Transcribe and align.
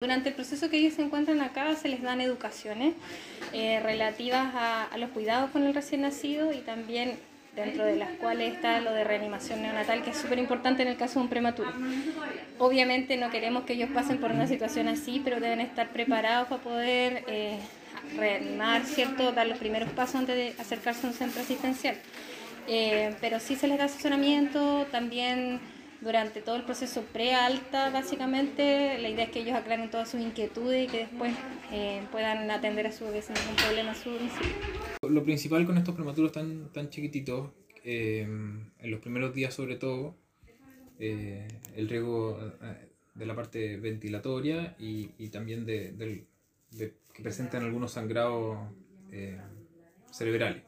Durante 0.00 0.28
el 0.28 0.36
proceso 0.36 0.70
que 0.70 0.76
ellos 0.76 0.94
se 0.94 1.02
encuentran 1.02 1.40
acá 1.40 1.74
se 1.74 1.88
les 1.88 2.02
dan 2.02 2.20
educaciones 2.20 2.94
eh, 3.52 3.80
relativas 3.82 4.54
a, 4.54 4.96
los 4.96 5.10
cuidados 5.10 5.50
con 5.50 5.64
el 5.64 5.74
recién 5.74 6.02
nacido 6.02 6.52
y 6.52 6.58
también 6.58 7.18
dentro 7.56 7.84
de 7.84 7.96
las 7.96 8.10
cuales 8.12 8.54
está 8.54 8.80
lo 8.80 8.92
de 8.92 9.02
reanimación 9.02 9.60
neonatal, 9.60 10.04
que 10.04 10.10
es 10.10 10.16
súper 10.16 10.38
importante 10.38 10.82
en 10.82 10.88
el 10.88 10.96
caso 10.96 11.18
de 11.18 11.24
un 11.24 11.28
prematuro. 11.28 11.72
Obviamente 12.58 13.16
no 13.16 13.28
queremos 13.30 13.64
que 13.64 13.72
ellos 13.72 13.90
pasen 13.92 14.18
por 14.18 14.30
una 14.30 14.46
situación 14.46 14.86
así, 14.86 15.20
pero 15.24 15.40
deben 15.40 15.58
estar 15.58 15.88
preparados 15.88 16.46
para 16.46 16.62
poder 16.62 17.24
eh, 17.26 17.58
reanimar, 18.16 18.84
¿cierto? 18.84 19.32
Dar 19.32 19.48
los 19.48 19.58
primeros 19.58 19.90
pasos 19.90 20.14
antes 20.14 20.36
de 20.36 20.62
acercarse 20.62 21.08
a 21.08 21.10
un 21.10 21.16
centro 21.16 21.42
asistencial. 21.42 21.96
Eh, 22.68 23.16
pero 23.20 23.40
sí 23.40 23.56
se 23.56 23.66
les 23.66 23.78
da 23.78 23.86
asesoramiento, 23.86 24.86
también 24.92 25.58
durante 26.00 26.40
todo 26.40 26.56
el 26.56 26.64
proceso 26.64 27.02
pre-alta, 27.12 27.90
básicamente. 27.90 28.98
La 28.98 29.08
idea 29.08 29.24
es 29.24 29.30
que 29.30 29.40
ellos 29.40 29.54
aclaren 29.54 29.90
todas 29.90 30.10
sus 30.10 30.20
inquietudes 30.20 30.88
y 30.88 30.90
que 30.90 30.98
después 30.98 31.34
eh, 31.72 32.02
puedan 32.12 32.50
atender 32.50 32.86
a 32.86 32.92
su 32.92 33.04
vez 33.06 33.26
sin 33.26 33.34
ningún 33.34 33.56
problema 33.56 33.94
su. 33.94 34.10
Lo 35.08 35.22
principal 35.24 35.66
con 35.66 35.76
estos 35.76 35.94
prematuros 35.94 36.32
tan, 36.32 36.72
tan 36.72 36.90
chiquititos, 36.90 37.50
eh, 37.84 38.22
en 38.22 38.90
los 38.90 39.00
primeros 39.00 39.34
días 39.34 39.54
sobre 39.54 39.76
todo, 39.76 40.14
eh, 40.98 41.46
el 41.76 41.88
riesgo 41.88 42.38
de 43.14 43.26
la 43.26 43.34
parte 43.34 43.76
ventilatoria 43.76 44.76
y, 44.78 45.10
y 45.18 45.28
también 45.28 45.64
de, 45.64 45.92
de, 45.92 46.94
que 47.12 47.22
presentan 47.22 47.64
algunos 47.64 47.92
sangrados 47.92 48.58
cerebrales. 50.10 50.62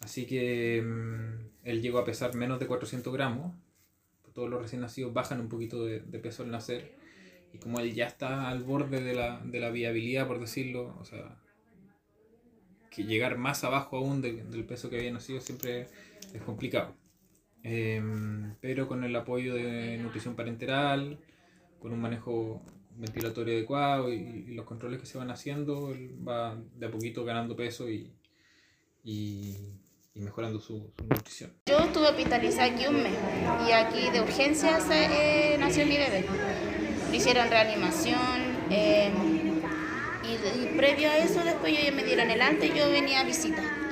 Así 0.00 0.26
que 0.26 0.82
mm, 0.82 1.66
él 1.68 1.80
llegó 1.80 1.98
a 1.98 2.04
pesar 2.04 2.34
menos 2.34 2.60
de 2.60 2.66
400 2.66 3.12
gramos 3.12 3.54
todos 4.34 4.50
los 4.50 4.60
recién 4.60 4.82
nacidos 4.82 5.14
bajan 5.14 5.40
un 5.40 5.48
poquito 5.48 5.84
de, 5.84 6.00
peso 6.18 6.42
al 6.42 6.50
nacer. 6.50 6.92
Y 7.52 7.58
como 7.58 7.78
él 7.78 7.94
ya 7.94 8.06
está 8.06 8.48
al 8.48 8.64
borde 8.64 9.00
de 9.00 9.14
la, 9.14 9.70
viabilidad, 9.70 10.26
por 10.26 10.40
decirlo, 10.40 10.96
o 11.00 11.04
sea, 11.04 11.40
que 12.90 13.04
llegar 13.04 13.38
más 13.38 13.64
abajo 13.64 13.96
aún 13.96 14.20
del 14.20 14.64
peso 14.64 14.90
que 14.90 14.98
había 14.98 15.12
nacido 15.12 15.40
siempre 15.40 15.86
es 16.32 16.42
complicado. 16.42 16.94
Em, 17.62 18.56
pero 18.60 18.88
con 18.88 19.04
el 19.04 19.16
apoyo 19.16 19.54
de 19.54 19.98
nutrición 19.98 20.34
parenteral, 20.34 21.18
con 21.78 21.92
un 21.92 22.00
manejo 22.00 22.62
ventilatorio 22.96 23.54
adecuado 23.54 24.12
y, 24.12 24.46
los 24.54 24.66
controles 24.66 25.00
que 25.00 25.06
se 25.06 25.18
van 25.18 25.30
haciendo, 25.30 25.92
él 25.92 26.16
va 26.26 26.60
de 26.76 26.86
a 26.86 26.90
poquito 26.90 27.24
ganando 27.24 27.56
peso 27.56 27.88
y 27.88 28.12
mejorando 30.14 30.60
su, 30.60 30.92
nutrición. 31.08 31.52
Yo 31.66 31.78
estuve 31.78 32.08
hospitalizada 32.08 32.64
aquí 32.66 32.86
un 32.86 33.02
mes 33.02 33.14
y 33.66 33.72
aquí 33.72 34.10
de 34.10 34.20
urgencias 34.20 34.84
eh, 34.90 35.56
nació 35.58 35.86
mi 35.86 35.96
bebé. 35.96 36.24
Le 37.10 37.16
hicieron 37.16 37.48
reanimación 37.50 38.16
eh, 38.70 39.12
y, 40.22 40.76
previo 40.76 41.10
a 41.10 41.18
eso 41.18 41.42
después 41.44 41.76
ellos 41.78 41.94
me 41.94 42.04
dieron 42.04 42.30
el 42.30 42.40
y 42.64 42.78
yo 42.78 42.90
venía 42.90 43.20
a 43.20 43.24
visita. 43.24 43.62